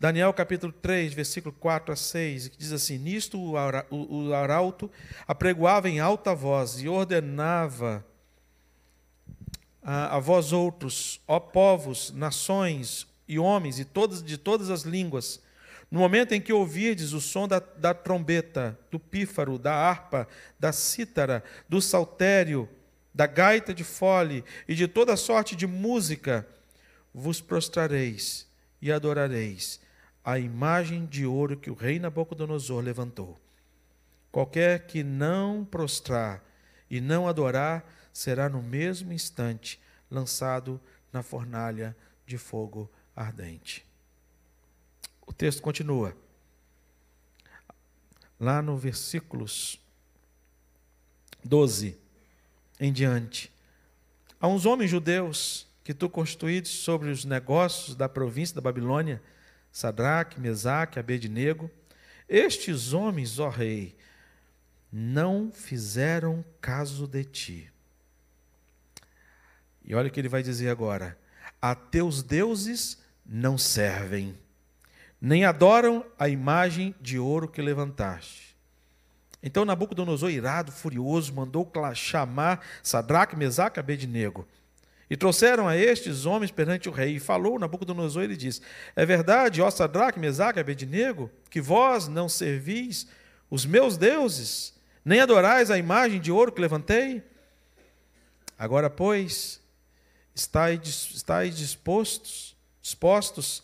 [0.00, 4.88] Daniel capítulo 3, versículo 4 a 6, que diz assim: Nisto o arauto
[5.26, 8.06] apregoava em alta voz e ordenava
[9.82, 15.42] a, a vós outros, ó povos, nações e homens e todas, de todas as línguas,
[15.90, 20.28] no momento em que ouvirdes o som da, da trombeta, do pífaro, da harpa,
[20.60, 22.68] da cítara, do saltério,
[23.12, 26.46] da gaita de fole e de toda sorte de música,
[27.12, 28.46] vos prostrareis
[28.80, 29.87] e adorareis
[30.24, 33.38] a imagem de ouro que o rei Nabucodonosor levantou.
[34.30, 36.44] Qualquer que não prostrar
[36.90, 40.80] e não adorar será no mesmo instante lançado
[41.12, 43.86] na fornalha de fogo ardente.
[45.26, 46.16] O texto continua.
[48.38, 49.80] Lá no versículos
[51.44, 51.98] 12
[52.80, 53.52] em diante.
[54.40, 59.22] Há uns homens judeus que tu constituídos sobre os negócios da província da Babilônia,
[59.72, 61.70] Sadraque, Mesaque, Abednego.
[62.28, 63.96] Estes homens, ó rei,
[64.92, 67.72] não fizeram caso de ti.
[69.84, 71.16] E olha o que ele vai dizer agora:
[71.60, 74.38] a teus deuses não servem,
[75.20, 78.56] nem adoram a imagem de ouro que levantaste.
[79.42, 84.46] Então Nabucodonosor, irado, furioso, mandou chamar Sadraque, Mesaque Abednego.
[85.10, 87.16] E trouxeram a estes homens perante o rei.
[87.16, 88.60] E falou Nabucodonosor, ele disse:
[88.94, 93.06] É verdade, ó Sadraque, Mesaque Abednego, que vós não servis
[93.50, 97.22] os meus deuses, nem adorais a imagem de ouro que levantei?
[98.58, 99.60] Agora, pois,
[100.34, 103.62] estáis, estáis dispostos, dispostos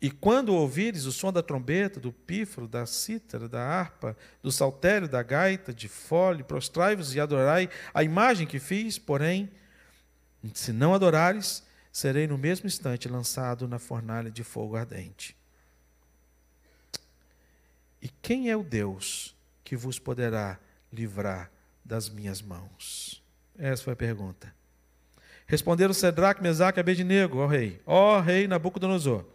[0.00, 5.06] e quando ouvires o som da trombeta, do pífaro, da cítara, da harpa, do saltério,
[5.06, 9.50] da gaita, de fole, prostrai-vos e adorai a imagem que fiz, porém,
[10.54, 15.36] se não adorares, serei no mesmo instante lançado na fornalha de fogo ardente.
[18.00, 20.58] E quem é o Deus que vos poderá
[20.92, 21.50] livrar
[21.84, 23.22] das minhas mãos?
[23.58, 24.54] Essa foi a pergunta.
[25.46, 27.82] Responderam Cedraque, Mesaque e Abednego ao rei.
[27.84, 29.26] Ó rei Nabucodonosor,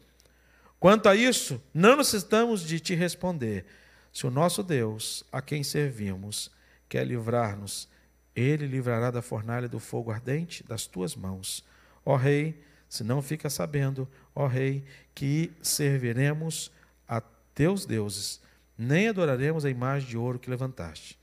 [0.80, 3.66] Quanto a isso, não necessitamos de te responder.
[4.14, 6.52] Se o nosso Deus, a quem servimos,
[6.88, 7.88] quer livrar-nos,
[8.36, 11.64] ele livrará da fornalha do fogo ardente das tuas mãos.
[12.06, 16.72] Ó Rei, se não fica sabendo, ó Rei, que serviremos
[17.08, 17.22] a
[17.54, 18.42] teus deuses,
[18.78, 21.18] nem adoraremos a imagem de ouro que levantaste.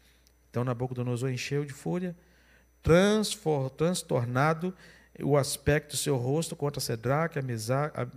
[0.51, 2.17] Então Nabucodonosor encheu de fúria,
[3.77, 4.75] transtornado
[5.21, 7.43] o aspecto do seu rosto contra Cedraque, a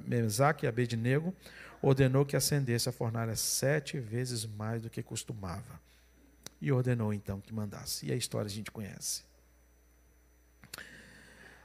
[0.06, 1.34] Mesaque e Abednego,
[1.82, 5.80] ordenou que acendesse a fornalha sete vezes mais do que costumava.
[6.66, 8.08] E ordenou então que mandasse.
[8.08, 9.22] E a história a gente conhece.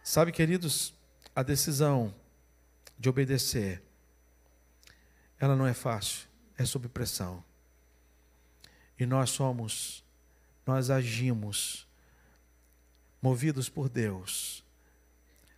[0.04, 0.92] Sabe, queridos,
[1.34, 2.14] a decisão
[2.98, 3.82] de obedecer,
[5.38, 7.42] ela não é fácil, é sob pressão.
[8.98, 10.04] E nós somos,
[10.66, 11.88] nós agimos
[13.22, 14.62] movidos por Deus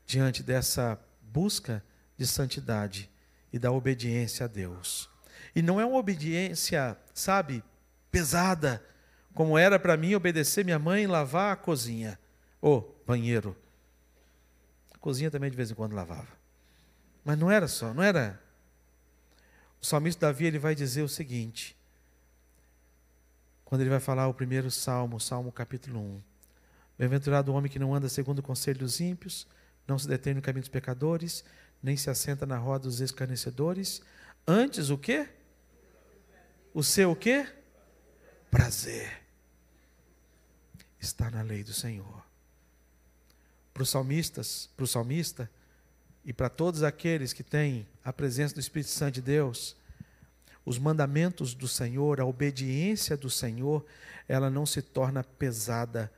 [0.07, 1.85] diante dessa busca
[2.17, 3.11] de santidade
[3.53, 5.11] e da obediência a Deus.
[5.53, 7.65] E não é uma obediência, sabe,
[8.09, 8.81] pesada,
[9.35, 12.19] como era para mim obedecer minha mãe lavar a cozinha
[12.61, 13.57] ou banheiro.
[14.95, 16.29] A cozinha também de vez em quando lavava.
[17.25, 18.41] Mas não era só, não era.
[19.81, 21.77] O salmista Davi ele vai dizer o seguinte,
[23.65, 26.23] quando ele vai falar o primeiro salmo, Salmo capítulo 1.
[26.99, 29.47] Bem-aventurado o homem que não anda segundo o conselho dos ímpios,
[29.89, 31.43] não se detém no caminho dos pecadores,
[31.83, 34.03] nem se assenta na roda dos escarnecedores.
[34.47, 35.29] Antes o quê?
[36.75, 37.47] O seu o quê?
[38.51, 39.22] Prazer.
[41.03, 42.23] Está na lei do Senhor.
[43.75, 45.51] Para os salmistas, para o salmista
[46.25, 49.75] e para todos aqueles que têm a presença do Espírito Santo de Deus,
[50.65, 53.85] os mandamentos do Senhor, a obediência do Senhor,
[54.29, 56.11] ela não se torna pesada,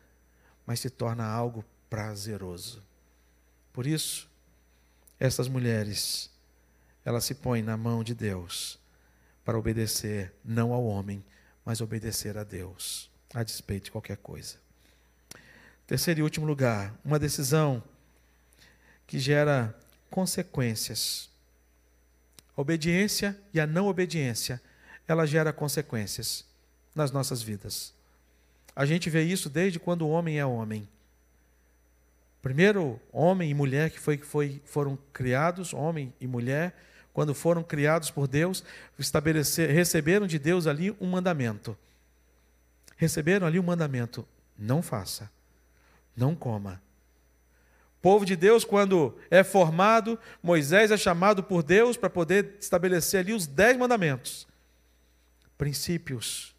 [0.67, 2.83] mas se torna algo prazeroso.
[3.73, 4.29] Por isso,
[5.19, 6.31] essas mulheres,
[7.07, 8.79] elas se põem na mão de Deus
[9.43, 11.25] para obedecer não ao homem,
[11.65, 14.64] mas obedecer a Deus, a despeito de qualquer coisa.
[15.87, 17.83] Terceiro e último lugar, uma decisão
[19.07, 19.75] que gera
[20.11, 21.29] consequências.
[22.57, 24.61] A obediência e a não obediência,
[25.07, 26.45] ela gera consequências
[26.95, 27.93] nas nossas vidas.
[28.75, 30.89] A gente vê isso desde quando o homem é homem.
[32.41, 36.75] Primeiro, homem e mulher que, foi, foi, foram criados, homem e mulher,
[37.13, 38.65] quando foram criados por Deus,
[39.69, 41.77] receberam de Deus ali um mandamento.
[42.97, 44.27] Receberam ali um mandamento:
[44.59, 45.31] não faça,
[46.17, 46.83] não coma.
[48.01, 53.33] Povo de Deus, quando é formado, Moisés é chamado por Deus para poder estabelecer ali
[53.33, 54.47] os dez mandamentos.
[55.57, 56.55] Princípios.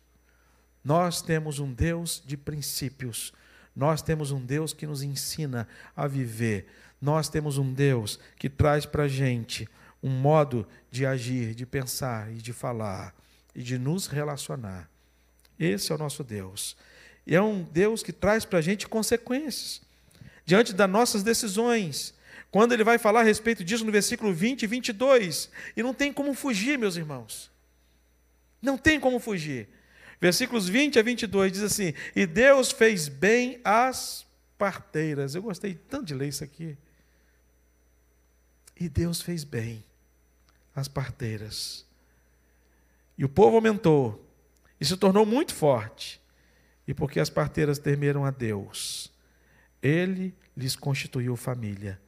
[0.84, 3.34] Nós temos um Deus de princípios
[3.76, 6.68] nós temos um Deus que nos ensina a viver.
[7.02, 9.68] Nós temos um Deus que traz para a gente
[10.02, 13.14] um modo de agir, de pensar e de falar
[13.54, 14.90] e de nos relacionar.
[15.60, 16.78] Esse é o nosso Deus.
[17.26, 19.82] E é um Deus que traz para a gente consequências
[20.46, 22.14] diante das nossas decisões.
[22.52, 26.14] Quando ele vai falar a respeito disso no versículo 20 e 22, e não tem
[26.14, 27.52] como fugir, meus irmãos.
[28.62, 29.68] Não tem como fugir.
[30.22, 34.26] Versículos 20 a 22 diz assim: E Deus fez bem às
[34.58, 35.36] parteiras.
[35.36, 36.78] Eu gostei tanto de ler isso aqui.
[38.80, 39.84] E Deus fez bem
[40.76, 41.86] as parteiras.
[43.18, 44.26] E o povo aumentou
[44.80, 46.22] e se tornou muito forte.
[46.88, 49.12] E porque as parteiras temeram a Deus,
[49.82, 52.00] ele lhes constituiu família.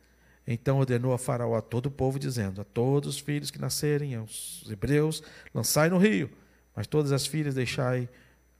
[0.47, 4.15] Então ordenou a Faraó a todo o povo, dizendo: A todos os filhos que nascerem,
[4.15, 5.21] aos hebreus,
[5.53, 6.29] lançai no rio,
[6.75, 8.07] mas todas as filhas deixai,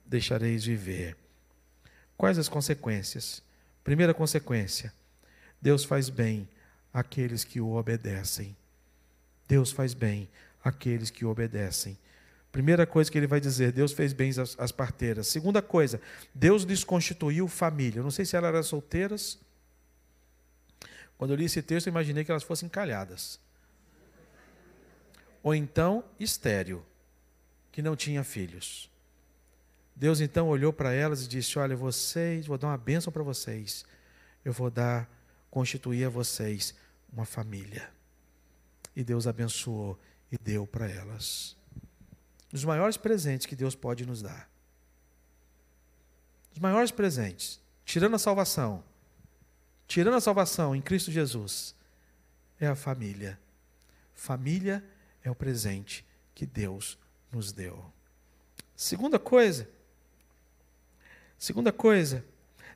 [0.04, 1.16] deixareis viver.
[2.16, 3.42] Quais as consequências?
[3.82, 4.92] Primeira consequência:
[5.62, 6.46] Deus faz bem
[6.92, 8.54] àqueles que o obedecem.
[9.46, 10.28] Deus faz bem
[10.62, 11.96] àqueles que o obedecem.
[12.50, 15.26] Primeira coisa que ele vai dizer, Deus fez bem às, parteiras.
[15.26, 16.00] Segunda coisa,
[16.34, 18.00] Deus lhes constituiu família.
[18.00, 19.38] Eu não sei se elas eram solteiras.
[21.18, 23.38] Quando eu li esse texto, eu imaginei que elas fossem calhadas.
[25.42, 26.84] Ou então, estéreo,
[27.70, 28.90] que não tinha filhos.
[29.94, 33.84] Deus então olhou para elas e disse: Olha, vocês, vou dar uma bênção para vocês.
[34.44, 35.08] Eu vou dar,
[35.50, 36.74] constituir a vocês
[37.12, 37.90] uma família.
[38.96, 39.98] E Deus abençoou
[40.32, 41.57] e deu para elas
[42.50, 44.48] dos maiores presentes que Deus pode nos dar.
[46.52, 48.82] Os maiores presentes, tirando a salvação,
[49.86, 51.74] tirando a salvação em Cristo Jesus,
[52.58, 53.38] é a família.
[54.14, 54.84] Família
[55.22, 56.98] é o presente que Deus
[57.30, 57.92] nos deu.
[58.74, 59.68] Segunda coisa,
[61.38, 62.24] segunda coisa,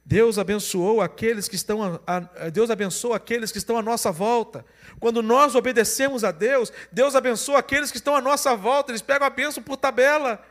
[0.04, 4.64] Deus abençoou aqueles que estão a, a, Deus abençoa aqueles que estão à nossa volta.
[4.98, 8.90] Quando nós obedecemos a Deus, Deus abençoa aqueles que estão à nossa volta.
[8.90, 10.44] Eles pegam a bênção por tabela.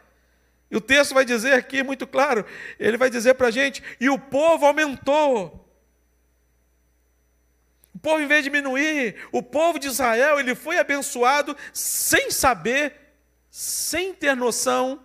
[0.70, 2.46] E o texto vai dizer aqui muito claro,
[2.80, 5.70] ele vai dizer para a gente, e o povo aumentou.
[7.94, 12.96] O povo, em vez de diminuir, o povo de Israel, ele foi abençoado sem saber,
[13.50, 15.04] sem ter noção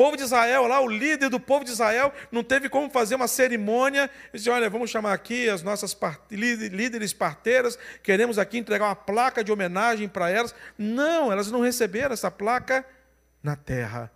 [0.00, 3.28] povo de Israel, lá, o líder do povo de Israel, não teve como fazer uma
[3.28, 4.10] cerimônia.
[4.32, 6.34] Disse: olha, vamos chamar aqui as nossas part...
[6.34, 10.54] líderes parteiras, queremos aqui entregar uma placa de homenagem para elas.
[10.78, 12.82] Não, elas não receberam essa placa
[13.42, 14.10] na terra,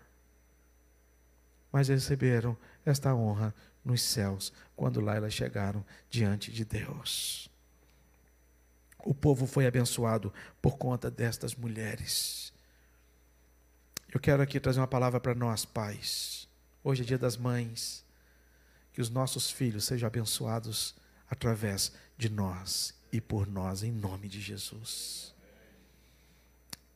[1.70, 2.56] mas receberam
[2.86, 3.54] esta honra
[3.84, 7.50] nos céus, quando lá elas chegaram diante de Deus.
[9.04, 10.32] O povo foi abençoado
[10.62, 12.53] por conta destas mulheres.
[14.14, 16.46] Eu quero aqui trazer uma palavra para nós, pais.
[16.84, 18.04] Hoje é dia das mães.
[18.92, 20.94] Que os nossos filhos sejam abençoados
[21.28, 25.34] através de nós e por nós, em nome de Jesus.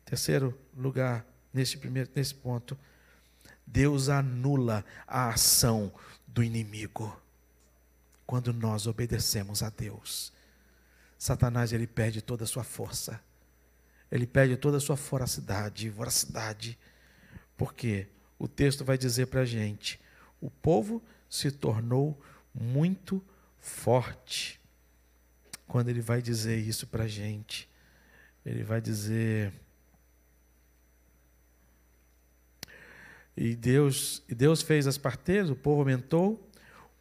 [0.04, 2.78] Terceiro lugar, nesse, primeiro, nesse ponto,
[3.66, 5.92] Deus anula a ação
[6.24, 7.20] do inimigo
[8.24, 10.32] quando nós obedecemos a Deus.
[11.18, 13.20] Satanás ele perde toda a sua força,
[14.08, 16.78] ele perde toda a sua voracidade, voracidade
[17.58, 18.06] porque
[18.38, 20.00] o texto vai dizer para a gente:
[20.40, 22.18] o povo se tornou
[22.54, 23.22] muito
[23.58, 24.58] forte.
[25.66, 27.68] Quando ele vai dizer isso para a gente,
[28.46, 29.52] ele vai dizer.
[33.36, 36.48] E Deus, e Deus fez as parteiras, o povo aumentou,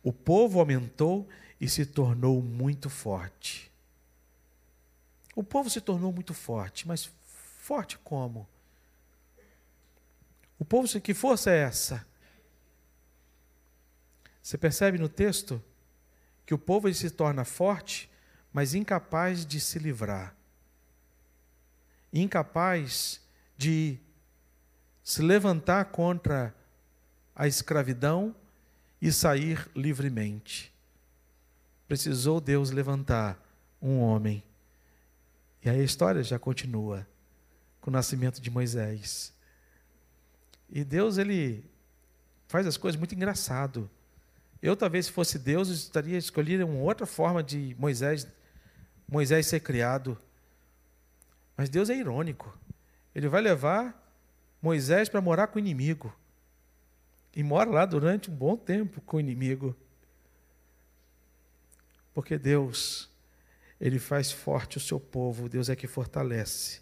[0.03, 1.28] o povo aumentou
[1.62, 3.72] e se tornou muito forte.
[5.36, 8.47] O povo se tornou muito forte, mas forte como?
[10.60, 12.05] O povo, que força é essa?
[14.41, 15.62] Você percebe no texto
[16.45, 18.10] que o povo se torna forte,
[18.51, 20.34] mas incapaz de se livrar,
[22.14, 23.22] incapaz
[23.58, 23.99] de
[25.03, 26.55] se levantar contra
[27.36, 28.36] a escravidão
[29.01, 30.74] e sair livremente.
[31.88, 33.39] Precisou Deus levantar
[33.82, 34.43] um homem.
[35.64, 37.05] E aí a história já continua
[37.80, 39.34] com o nascimento de Moisés.
[40.70, 41.63] E Deus, ele
[42.47, 43.89] faz as coisas muito engraçado.
[44.61, 48.28] Eu, talvez, se fosse Deus, estaria escolhendo uma outra forma de Moisés,
[49.07, 50.18] Moisés ser criado.
[51.55, 52.57] Mas Deus é irônico.
[53.13, 53.95] Ele vai levar
[54.61, 56.13] Moisés para morar com o inimigo.
[57.36, 59.76] E mora lá durante um bom tempo com o inimigo.
[62.13, 63.09] Porque Deus,
[63.80, 66.82] Ele faz forte o seu povo, Deus é que fortalece.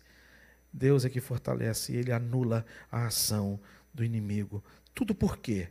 [0.76, 3.58] Deus é que fortalece e ele anula a ação
[3.94, 4.62] do inimigo.
[4.94, 5.70] Tudo por quê?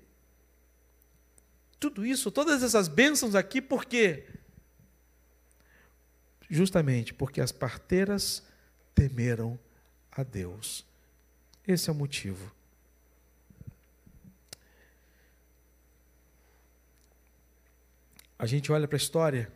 [1.78, 4.26] Tudo isso, todas essas bênçãos aqui, por quê?
[6.48, 8.42] Justamente porque as parteiras
[8.94, 9.58] temeram
[10.10, 10.86] a Deus.
[11.68, 12.50] Esse é o motivo.
[18.38, 19.52] A gente olha para a história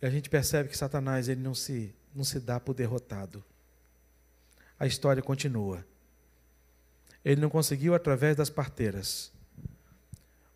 [0.00, 3.44] e a gente percebe que Satanás ele não se, não se dá por derrotado
[4.78, 5.84] a história continua.
[7.24, 9.32] Ele não conseguiu através das parteiras,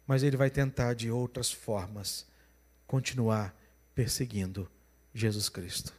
[0.07, 2.27] mas ele vai tentar de outras formas
[2.87, 3.55] continuar
[3.95, 4.71] perseguindo
[5.15, 5.93] Jesus Cristo.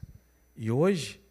[0.56, 1.22] E hoje,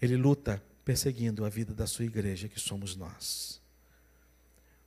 [0.00, 3.60] ele luta perseguindo a vida da sua igreja, que somos nós.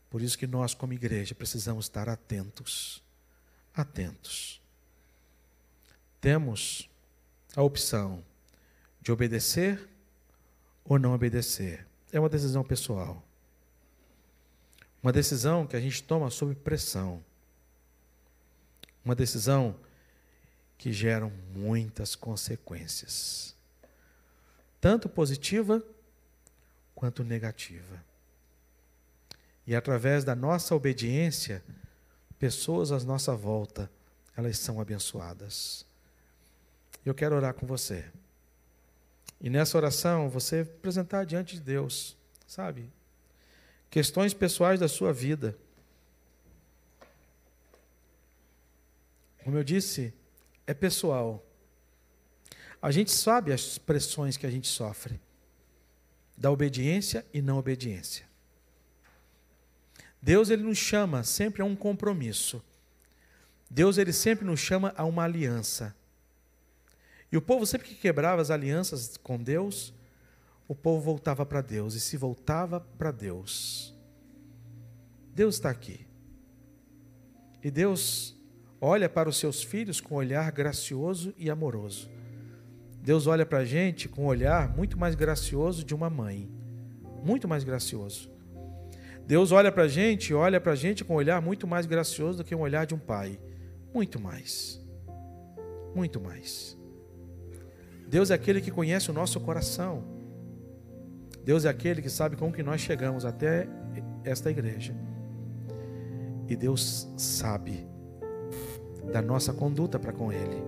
[0.10, 3.04] Por isso que nós, como igreja, precisamos estar atentos.
[3.74, 4.62] Atentos.
[6.20, 6.90] Temos
[7.56, 8.24] a opção
[9.02, 9.91] de obedecer
[10.84, 11.86] ou não obedecer.
[12.12, 13.24] É uma decisão pessoal.
[15.02, 17.24] Uma decisão que a gente toma sob pressão.
[19.04, 19.76] Uma decisão
[20.82, 23.56] que gera muitas consequências,
[24.80, 25.84] tanto positiva
[26.96, 28.04] quanto negativa.
[29.68, 31.64] E através da nossa obediência,
[32.40, 33.92] pessoas à nossa volta,
[34.36, 35.86] elas são abençoadas.
[37.06, 38.12] Eu quero orar com você.
[39.42, 42.16] E nessa oração, você apresentar diante de Deus,
[42.46, 42.92] sabe?
[43.90, 45.58] Questões pessoais da sua vida.
[49.44, 50.14] Como eu disse,
[50.68, 51.44] é pessoal.
[52.80, 55.20] A gente sabe as pressões que a gente sofre
[56.38, 58.26] da obediência e não obediência.
[60.22, 62.64] Deus ele nos chama sempre a um compromisso.
[63.70, 65.96] Deus ele sempre nos chama a uma aliança.
[67.32, 69.94] E o povo sempre que quebrava as alianças com Deus,
[70.68, 73.96] o povo voltava para Deus e se voltava para Deus.
[75.34, 76.06] Deus está aqui.
[77.64, 78.36] E Deus
[78.80, 82.10] olha para os seus filhos com um olhar gracioso e amoroso.
[83.02, 86.50] Deus olha para a gente com um olhar muito mais gracioso de uma mãe.
[87.24, 88.30] Muito mais gracioso.
[89.26, 92.40] Deus olha para a gente, olha para a gente com um olhar muito mais gracioso
[92.40, 93.40] do que um olhar de um pai.
[93.94, 94.82] Muito mais.
[95.96, 96.81] Muito mais.
[98.12, 100.04] Deus é aquele que conhece o nosso coração.
[101.46, 103.70] Deus é aquele que sabe como que nós chegamos até
[104.26, 104.94] esta igreja.
[106.46, 107.88] E Deus sabe
[109.14, 110.62] da nossa conduta para com Ele.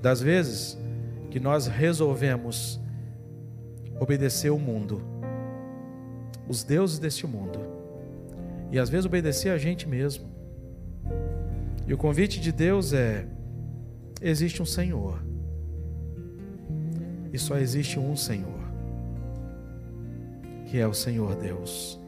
[0.00, 0.78] Das vezes
[1.28, 2.80] que nós resolvemos
[3.98, 5.02] obedecer o mundo,
[6.48, 7.58] os deuses deste mundo,
[8.70, 10.30] e às vezes obedecer a gente mesmo.
[11.84, 13.26] E o convite de Deus é:
[14.22, 15.29] existe um Senhor
[17.32, 18.60] e só existe um Senhor,
[20.66, 21.98] que é o Senhor Deus.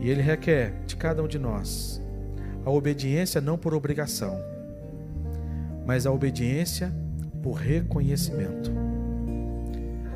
[0.00, 2.00] E Ele requer de cada um de nós
[2.64, 4.38] a obediência não por obrigação,
[5.86, 6.92] mas a obediência
[7.42, 8.72] por reconhecimento.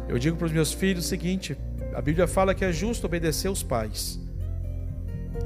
[0.08, 1.56] Eu digo para os meus filhos o seguinte:
[1.94, 4.18] a Bíblia fala que é justo obedecer os pais.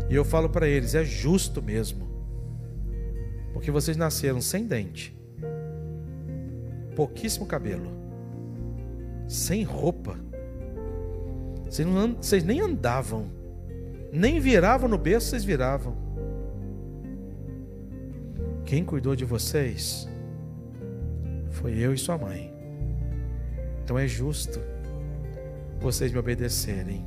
[0.09, 2.09] E eu falo para eles: é justo mesmo.
[3.53, 5.17] Porque vocês nasceram sem dente,
[6.95, 7.91] pouquíssimo cabelo,
[9.29, 10.17] sem roupa.
[11.65, 13.31] Vocês, não, vocês nem andavam,
[14.13, 15.97] nem viravam no berço, vocês viravam.
[18.65, 20.09] Quem cuidou de vocês
[21.51, 22.53] foi eu e sua mãe.
[23.85, 24.61] Então é justo
[25.81, 27.05] vocês me obedecerem,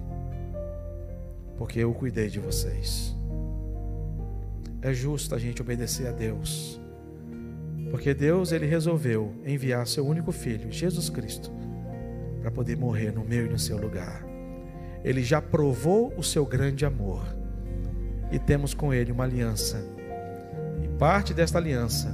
[1.58, 3.16] porque eu cuidei de vocês.
[4.82, 6.80] É justo a gente obedecer a Deus
[7.90, 11.52] porque Deus ele resolveu enviar seu único filho, Jesus Cristo,
[12.42, 14.26] para poder morrer no meu e no seu lugar.
[15.04, 17.24] Ele já provou o seu grande amor
[18.32, 19.84] e temos com ele uma aliança.
[20.84, 22.14] E parte desta aliança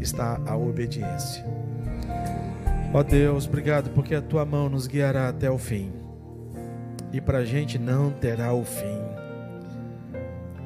[0.00, 1.44] está a obediência.
[2.92, 5.92] Ó Deus, obrigado porque a tua mão nos guiará até o fim.
[7.12, 9.00] E para a gente não terá o fim.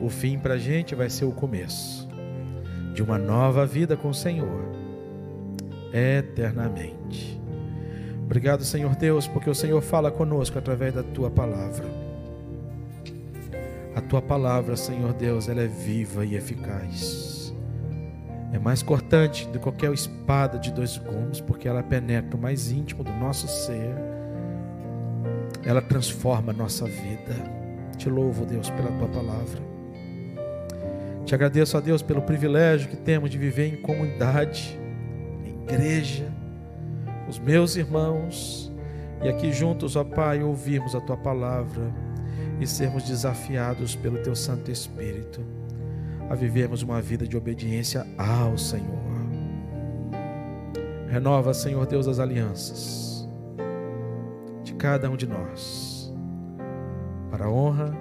[0.00, 2.07] O fim para a gente vai ser o começo
[2.98, 4.60] de uma nova vida com o Senhor
[5.92, 7.40] eternamente.
[8.24, 11.84] Obrigado, Senhor Deus, porque o Senhor fala conosco através da tua palavra.
[13.94, 17.54] A tua palavra, Senhor Deus, ela é viva e eficaz.
[18.52, 22.72] É mais cortante do que qualquer espada de dois gumes, porque ela penetra o mais
[22.72, 23.94] íntimo do nosso ser.
[25.64, 27.36] Ela transforma a nossa vida.
[27.96, 29.67] Te louvo, Deus, pela tua palavra.
[31.28, 34.80] Te agradeço a Deus pelo privilégio que temos de viver em comunidade,
[35.44, 36.32] em igreja,
[37.28, 38.72] os meus irmãos,
[39.22, 41.92] e aqui juntos, ó Pai, ouvirmos a tua palavra
[42.58, 45.44] e sermos desafiados pelo teu Santo Espírito
[46.30, 48.98] a vivermos uma vida de obediência ao Senhor.
[51.10, 53.28] Renova, Senhor Deus, as alianças
[54.64, 56.10] de cada um de nós,
[57.30, 57.94] para a honra,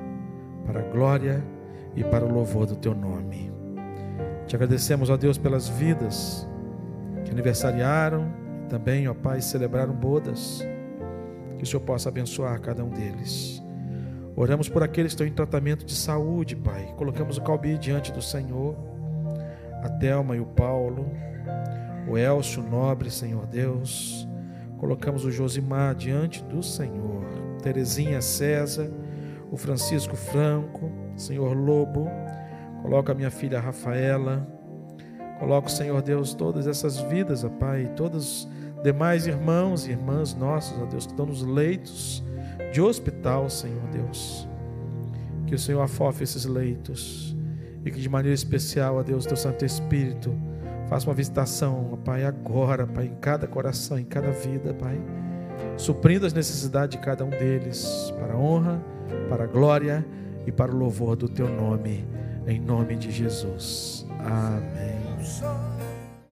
[0.65, 1.43] para a glória
[1.95, 3.51] e para o louvor do teu nome.
[4.45, 6.47] Te agradecemos, ó Deus, pelas vidas
[7.25, 8.31] que aniversariaram
[8.69, 10.65] também, ó Pai, celebraram bodas.
[11.57, 13.61] Que o Senhor possa abençoar cada um deles.
[14.35, 16.93] Oramos por aqueles que estão em tratamento de saúde, Pai.
[16.95, 18.75] Colocamos o Calbi diante do Senhor,
[19.81, 21.09] a Thelma e o Paulo,
[22.07, 24.27] o Elcio Nobre, Senhor Deus.
[24.77, 27.25] colocamos o Josimar diante do Senhor.
[27.63, 28.91] Terezinha César,
[29.51, 32.07] o Francisco Franco, Senhor Lobo,
[32.81, 34.47] coloca minha filha Rafaela,
[35.39, 38.49] coloca, Senhor Deus, todas essas vidas, ó Pai, todos os
[38.83, 42.23] demais irmãos e irmãs nossos, ó Deus, que estão nos leitos
[42.71, 44.47] de hospital, Senhor Deus.
[45.47, 47.35] Que o Senhor afofe esses leitos
[47.83, 50.35] e que de maneira especial, ó Deus, teu Santo Espírito,
[50.87, 54.99] faça uma visitação, ó Pai, agora, Pai, em cada coração, em cada vida, Pai,
[55.77, 58.83] suprindo as necessidades de cada um deles, para a honra,
[59.29, 60.05] para a glória
[60.47, 62.07] e para o louvor do teu nome,
[62.47, 64.07] em nome de Jesus.
[64.19, 65.76] Amém.